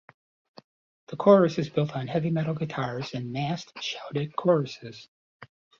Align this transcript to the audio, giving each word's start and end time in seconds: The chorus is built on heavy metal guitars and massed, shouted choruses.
The 1.09 1.15
chorus 1.15 1.59
is 1.59 1.69
built 1.69 1.91
on 1.95 2.07
heavy 2.07 2.31
metal 2.31 2.55
guitars 2.55 3.13
and 3.13 3.31
massed, 3.31 3.71
shouted 3.83 4.35
choruses. 4.35 5.07